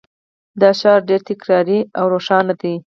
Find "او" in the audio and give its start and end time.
1.99-2.05